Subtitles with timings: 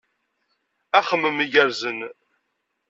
[0.99, 1.99] Axemmem igerrzen!